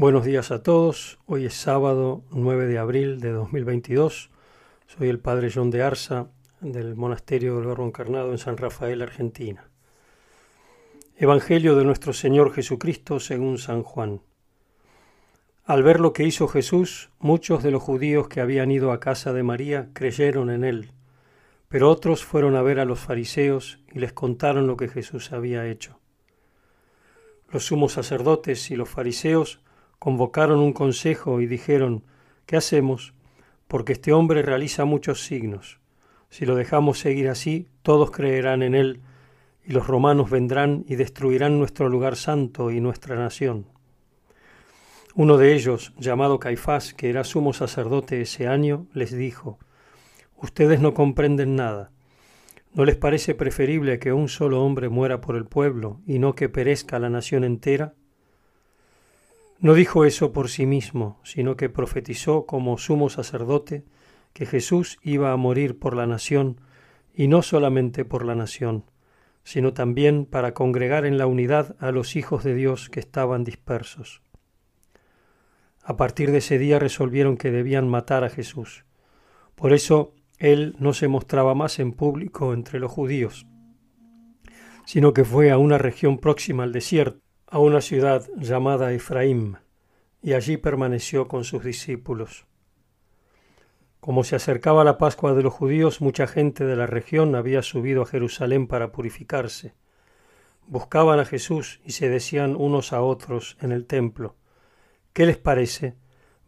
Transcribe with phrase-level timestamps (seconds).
[0.00, 1.18] Buenos días a todos.
[1.26, 4.30] Hoy es sábado 9 de abril de 2022.
[4.86, 6.28] Soy el padre John de Arza
[6.60, 9.68] del Monasterio del Verbo Encarnado en San Rafael, Argentina.
[11.16, 14.20] Evangelio de nuestro Señor Jesucristo según San Juan.
[15.64, 19.32] Al ver lo que hizo Jesús, muchos de los judíos que habían ido a casa
[19.32, 20.92] de María creyeron en él,
[21.68, 25.66] pero otros fueron a ver a los fariseos y les contaron lo que Jesús había
[25.66, 25.98] hecho.
[27.50, 29.60] Los sumos sacerdotes y los fariseos
[29.98, 32.04] convocaron un consejo y dijeron,
[32.46, 33.14] ¿qué hacemos?
[33.66, 35.80] Porque este hombre realiza muchos signos.
[36.30, 39.00] Si lo dejamos seguir así, todos creerán en él,
[39.64, 43.66] y los romanos vendrán y destruirán nuestro lugar santo y nuestra nación.
[45.14, 49.58] Uno de ellos, llamado Caifás, que era sumo sacerdote ese año, les dijo,
[50.36, 51.90] Ustedes no comprenden nada.
[52.72, 56.48] ¿No les parece preferible que un solo hombre muera por el pueblo y no que
[56.48, 57.94] perezca la nación entera?
[59.60, 63.84] No dijo eso por sí mismo, sino que profetizó como sumo sacerdote
[64.32, 66.60] que Jesús iba a morir por la nación,
[67.12, 68.84] y no solamente por la nación,
[69.42, 74.22] sino también para congregar en la unidad a los hijos de Dios que estaban dispersos.
[75.82, 78.84] A partir de ese día resolvieron que debían matar a Jesús.
[79.56, 83.46] Por eso él no se mostraba más en público entre los judíos,
[84.84, 89.56] sino que fue a una región próxima al desierto, a una ciudad llamada Efraín,
[90.22, 92.44] y allí permaneció con sus discípulos.
[94.00, 98.02] Como se acercaba la Pascua de los judíos, mucha gente de la región había subido
[98.02, 99.74] a Jerusalén para purificarse.
[100.66, 104.36] Buscaban a Jesús y se decían unos a otros en el templo,
[105.14, 105.96] ¿qué les parece?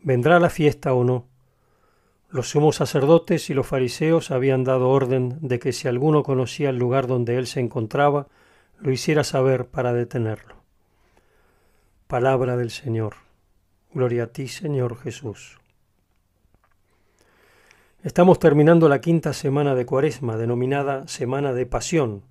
[0.03, 1.29] ¿Vendrá la fiesta o no?
[2.29, 6.77] Los sumos sacerdotes y los fariseos habían dado orden de que si alguno conocía el
[6.77, 8.29] lugar donde él se encontraba,
[8.79, 10.60] lo hiciera saber para detenerlo.
[12.11, 13.15] Palabra del Señor.
[13.95, 15.61] Gloria a ti, Señor Jesús.
[18.03, 22.25] Estamos terminando la quinta semana de Cuaresma, denominada Semana de Pasión.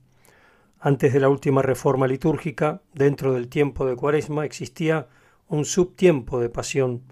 [0.81, 5.07] Antes de la última reforma litúrgica, dentro del tiempo de Cuaresma existía
[5.47, 7.03] un subtiempo de Pasión,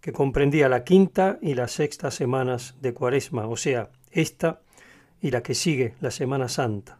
[0.00, 4.62] que comprendía la quinta y la sexta semanas de Cuaresma, o sea, esta
[5.20, 6.96] y la que sigue, la Semana Santa.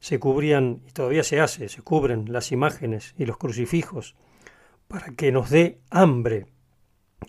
[0.00, 4.16] Se cubrían, y todavía se hace, se cubren las imágenes y los crucifijos
[4.88, 6.46] para que nos dé hambre,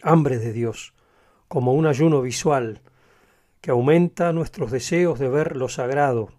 [0.04, 0.94] hambre de Dios,
[1.48, 2.82] como un ayuno visual
[3.62, 6.30] que aumenta nuestros deseos de ver lo sagrado,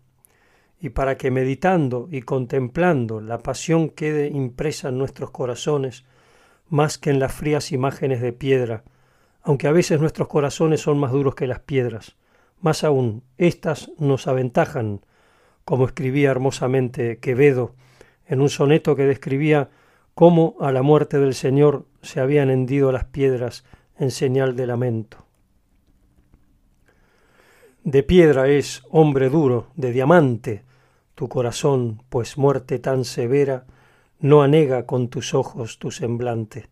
[0.81, 6.05] y para que meditando y contemplando la pasión quede impresa en nuestros corazones,
[6.69, 8.85] más que en las frías imágenes de piedra,
[9.43, 12.17] aunque a veces nuestros corazones son más duros que las piedras.
[12.61, 15.01] Más aún, éstas nos aventajan,
[15.69, 17.75] como escribía hermosamente Quevedo
[18.27, 19.69] en un soneto que describía
[20.15, 23.65] cómo a la muerte del Señor se habían hendido las piedras
[23.99, 25.27] en señal de lamento.
[27.85, 30.63] De piedra es, hombre duro, de diamante,
[31.15, 33.67] tu corazón, pues muerte tan severa,
[34.21, 36.71] no anega con tus ojos tu semblante.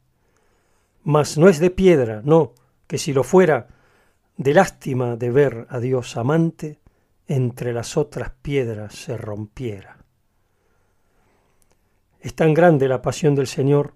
[1.03, 2.55] Mas no es de piedra, no,
[2.87, 3.69] que si lo fuera,
[4.39, 6.79] de lástima de ver a Dios amante,
[7.27, 9.99] entre las otras piedras se rompiera.
[12.21, 13.95] Es tan grande la pasión del Señor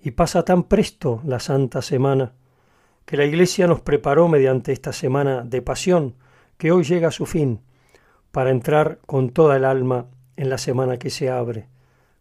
[0.00, 2.32] y pasa tan presto la santa semana,
[3.04, 6.14] que la Iglesia nos preparó mediante esta semana de pasión
[6.58, 7.60] que hoy llega a su fin,
[8.30, 11.68] para entrar con toda el alma en la semana que se abre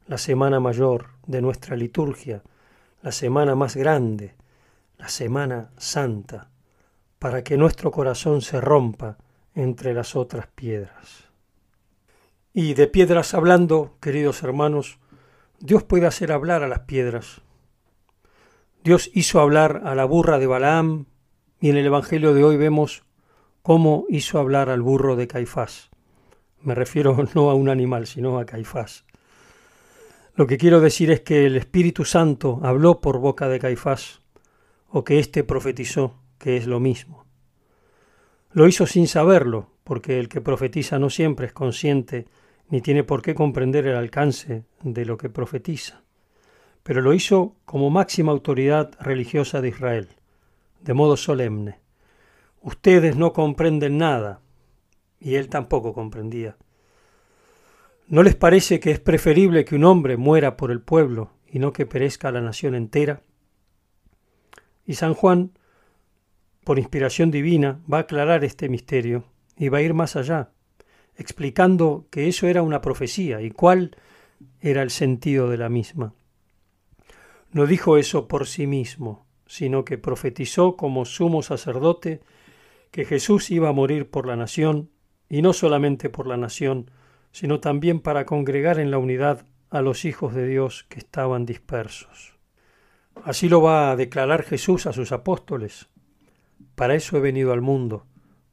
[0.08, 2.44] la semana mayor de nuestra liturgia,
[3.02, 4.36] la semana más grande,
[4.98, 6.50] la semana santa,
[7.20, 9.18] para que nuestro corazón se rompa
[9.56, 11.30] entre las otras piedras.
[12.54, 15.00] Y de piedras hablando, queridos hermanos,
[15.60, 17.42] Dios puede hacer hablar a las piedras.
[18.84, 21.06] Dios hizo hablar a la burra de Balaam
[21.60, 23.04] y en el Evangelio de hoy vemos
[23.62, 25.90] cómo hizo hablar al burro de Caifás.
[26.62, 29.06] Me refiero no a un animal, sino a Caifás.
[30.36, 34.22] Lo que quiero decir es que el Espíritu Santo habló por boca de Caifás,
[34.90, 37.23] o que éste profetizó, que es lo mismo.
[38.54, 42.28] Lo hizo sin saberlo, porque el que profetiza no siempre es consciente
[42.70, 46.04] ni tiene por qué comprender el alcance de lo que profetiza,
[46.84, 50.10] pero lo hizo como máxima autoridad religiosa de Israel,
[50.82, 51.80] de modo solemne.
[52.62, 54.42] Ustedes no comprenden nada,
[55.20, 56.56] y él tampoco comprendía.
[58.08, 61.74] ¿No les parece que es preferible que un hombre muera por el pueblo y no
[61.74, 63.22] que perezca la nación entera?
[64.86, 65.58] Y San Juan,
[66.64, 69.26] por inspiración divina, va a aclarar este misterio
[69.58, 70.52] y va a ir más allá,
[71.16, 73.98] explicando que eso era una profecía y cuál
[74.62, 76.14] era el sentido de la misma.
[77.52, 82.22] No dijo eso por sí mismo, sino que profetizó como sumo sacerdote
[82.92, 84.90] que Jesús iba a morir por la nación,
[85.30, 86.92] y no solamente por la nación,
[87.32, 92.38] sino también para congregar en la unidad a los hijos de Dios que estaban dispersos.
[93.24, 95.90] Así lo va a declarar Jesús a sus apóstoles.
[96.76, 98.06] Para eso he venido al mundo,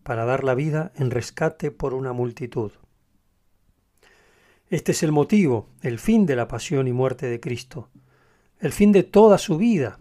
[0.02, 2.72] para dar la vida en rescate por una multitud.
[4.68, 7.88] Este es el motivo, el fin de la pasión y muerte de Cristo,
[8.58, 9.98] el fin de toda su vida.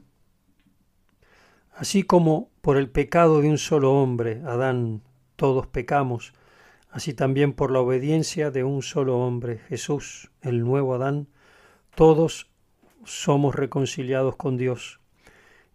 [1.74, 5.02] Así como por el pecado de un solo hombre, Adán,
[5.38, 6.34] todos pecamos,
[6.92, 11.30] así también por la obediencia de un solo hombre, Jesús, el nuevo Adán,
[11.96, 12.52] todos
[13.06, 14.99] somos reconciliados con Dios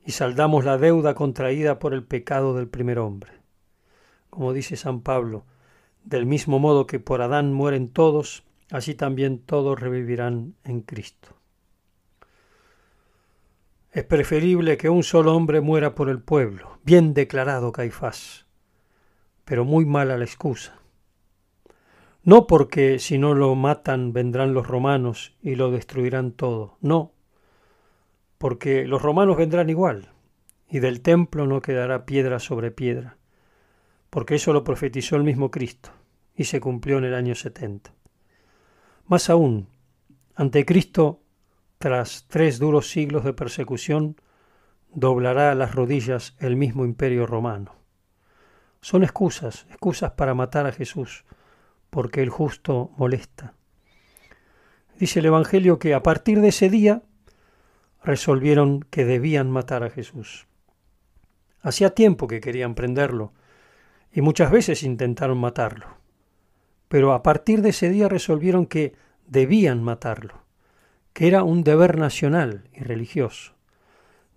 [0.05, 3.33] y saldamos la deuda contraída por el pecado del primer hombre.
[4.31, 5.45] Como dice San Pablo,
[6.05, 11.31] del mismo modo que por Adán mueren todos, así también todos revivirán en Cristo.
[13.93, 18.45] Es preferible que un solo hombre muera por el pueblo, bien declarado Caifás,
[19.45, 20.81] pero muy mala la excusa.
[22.25, 27.14] No porque si no lo matan vendrán los romanos y lo destruirán todo, no,
[28.45, 30.11] porque los romanos vendrán igual,
[30.69, 33.17] y del templo no quedará piedra sobre piedra,
[34.11, 35.89] porque eso lo profetizó el mismo Cristo,
[36.37, 37.95] y se cumplió en el año setenta.
[39.07, 39.69] Más aún,
[40.35, 41.23] ante Cristo
[41.79, 44.21] tras tres duros siglos de persecución,
[44.93, 47.77] doblará a las rodillas el mismo imperio romano.
[48.83, 51.25] Son excusas, excusas para matar a Jesús,
[51.89, 53.55] porque el justo molesta.
[54.99, 57.05] Dice el Evangelio que a partir de ese día
[58.05, 60.47] resolvieron que debían matar a Jesús.
[61.61, 63.33] Hacía tiempo que querían prenderlo
[64.13, 65.87] y muchas veces intentaron matarlo,
[66.89, 68.95] pero a partir de ese día resolvieron que
[69.27, 70.45] debían matarlo
[71.15, 73.55] que era un deber nacional y religioso.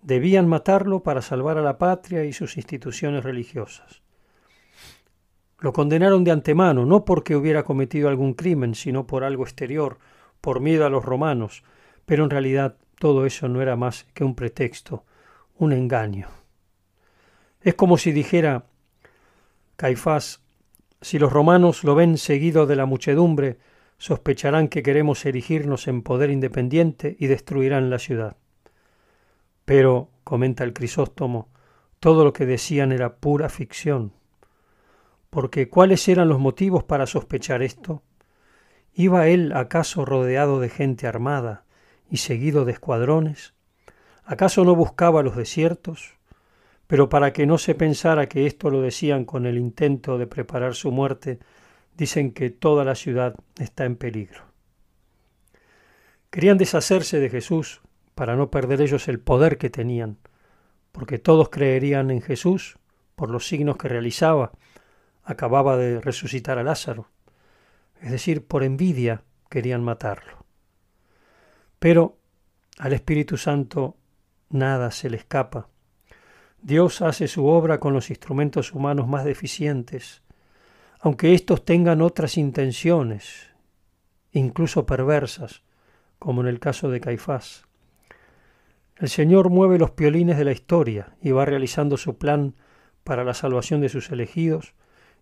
[0.04, 4.04] Debían matarlo para salvar a la patria y sus instituciones religiosas.
[5.60, 9.98] Lo condenaron de antemano, no porque hubiera cometido algún crimen, sino por algo exterior,
[10.40, 11.64] por miedo a los romanos,
[12.06, 15.06] pero en realidad todo eso no era más que un pretexto,
[15.58, 16.28] un engaño.
[17.62, 18.66] Es como si dijera
[19.76, 20.42] Caifás,
[21.02, 23.60] si los romanos lo ven seguido de la muchedumbre,
[24.00, 28.38] sospecharán que queremos erigirnos en poder independiente y destruirán la ciudad.
[29.66, 31.50] Pero, comenta el Crisóstomo,
[32.00, 34.14] todo lo que decían era pura ficción.
[35.30, 38.02] Porque ¿cuáles eran los motivos para sospechar esto?
[38.94, 41.67] ¿Iba él acaso rodeado de gente armada
[42.10, 43.54] y seguido de escuadrones?
[44.24, 46.16] ¿Acaso no buscaba los desiertos?
[46.88, 50.76] Pero para que no se pensara que esto lo decían con el intento de preparar
[50.76, 51.40] su muerte,
[51.96, 54.44] dicen que toda la ciudad está en peligro.
[56.30, 57.82] Querían deshacerse de Jesús
[58.16, 60.18] para no perder ellos el poder que tenían,
[60.92, 62.78] porque todos creerían en Jesús
[63.16, 64.52] por los signos que realizaba.
[65.24, 67.08] Acababa de resucitar a Lázaro.
[68.02, 70.37] Es decir, por envidia querían matarlo.
[71.80, 72.18] Pero
[72.78, 73.98] al Espíritu Santo
[74.50, 75.70] nada se le escapa.
[76.62, 80.24] Dios hace su obra con los instrumentos humanos más deficientes
[81.00, 83.52] aunque éstos tengan otras intenciones,
[84.32, 85.64] incluso perversas,
[86.20, 87.66] como en el caso de Caifás.
[88.98, 92.56] El Señor mueve los piolines de la historia y va realizando su plan
[93.04, 94.74] para la salvación de sus elegidos,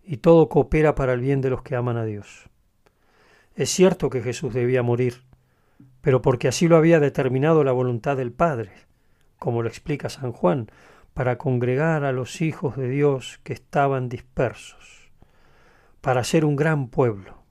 [0.07, 2.50] y todo coopera para el bien de los que aman a Dios.
[3.55, 5.24] Es cierto que Jesús debía morir,
[6.05, 8.71] pero porque así lo había determinado la voluntad del Padre,
[9.39, 10.69] como lo explica San Juan,
[11.15, 15.12] para congregar a los hijos de Dios que estaban dispersos
[16.01, 17.41] para ser un gran pueblo,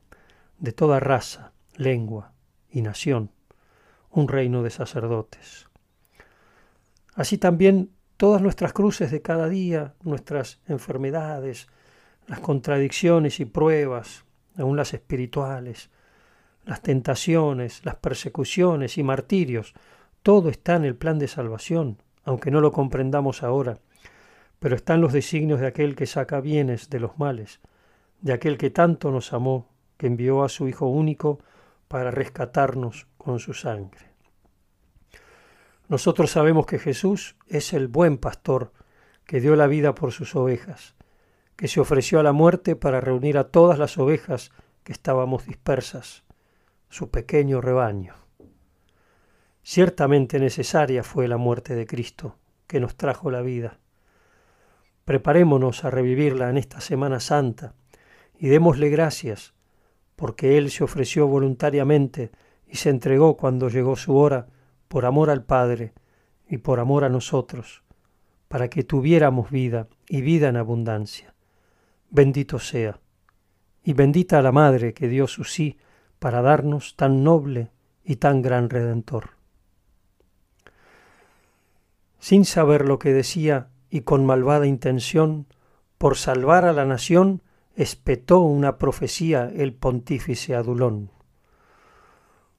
[0.61, 2.33] de toda raza, lengua
[2.71, 3.33] y nación,
[4.09, 5.69] un reino de sacerdotes.
[7.17, 11.67] Así también todas nuestras cruces de cada día, nuestras enfermedades,
[12.29, 14.25] las contradicciones y pruebas,
[14.57, 15.91] aun las espirituales,
[16.65, 19.75] las tentaciones, las persecuciones y martirios,
[20.23, 23.79] todo está en el plan de salvación, aunque no lo comprendamos ahora,
[24.59, 27.61] pero están los designios de aquel que saca bienes de los males,
[28.21, 29.69] de aquel que tanto nos amó,
[29.99, 31.41] que envió a su Hijo único
[31.89, 34.15] para rescatarnos con su sangre.
[35.89, 38.73] Nosotros sabemos que Jesús es el buen pastor
[39.27, 40.95] que dio la vida por sus ovejas,
[41.57, 44.51] que se ofreció a la muerte para reunir a todas las ovejas
[44.83, 46.25] que estábamos dispersas,
[46.95, 48.15] su pequeño rebaño.
[49.65, 52.37] Ciertamente necesaria fue la muerte de Cristo,
[52.69, 53.81] que nos trajo la vida.
[55.05, 57.75] Preparémonos a revivirla en esta Semana Santa,
[58.39, 59.55] y démosle gracias,
[60.15, 62.31] porque Él se ofreció voluntariamente
[62.65, 64.47] y se entregó cuando llegó su hora,
[64.87, 65.95] por amor al Padre,
[66.49, 67.83] y por amor a nosotros,
[68.47, 71.35] para que tuviéramos vida y vida en abundancia.
[72.11, 73.01] Bendito sea,
[73.83, 75.77] y bendita la Madre que dio su sí
[76.19, 77.71] para darnos tan noble
[78.05, 79.31] y tan gran Redentor.
[82.19, 85.47] Sin saber lo que decía y con malvada intención,
[85.99, 87.43] por salvar a la nación,
[87.77, 91.11] espetó una profecía el pontífice Adulón.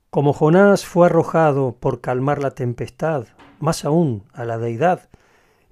[0.09, 3.27] Como Jonás fue arrojado por calmar la tempestad,
[3.59, 5.09] más aún a la deidad,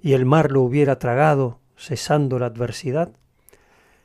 [0.00, 3.12] y el mar lo hubiera tragado, cesando la adversidad,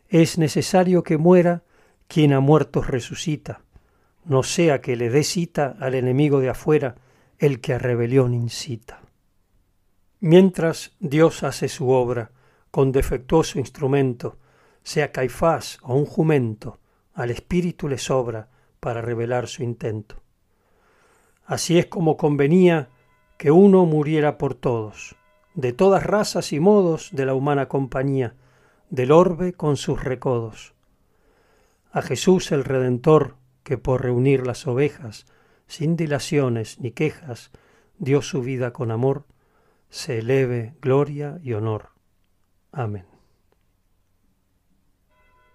[0.08, 1.64] es necesario que muera
[2.08, 3.62] quien a muertos resucita,
[4.26, 6.96] no sea que le dé cita al enemigo de afuera
[7.38, 9.02] el que a rebelión incita.
[10.20, 12.32] Mientras Dios hace su obra
[12.72, 14.38] con defectuoso instrumento,
[14.84, 16.80] sea Caifás o un jumento,
[17.14, 18.50] al espíritu le sobra
[18.80, 20.22] para revelar su intento.
[21.46, 22.90] Así es como convenía
[23.38, 25.16] que uno muriera por todos,
[25.56, 28.36] de todas razas y modos de la humana compañía,
[28.90, 30.74] del orbe con sus recodos.
[31.92, 33.36] A Jesús el Redentor,
[33.70, 35.28] que por reunir las ovejas,
[35.68, 37.52] sin dilaciones ni quejas,
[38.00, 39.26] dio su vida con amor,
[39.92, 41.90] se eleve gloria y honor.
[42.72, 43.06] Amén.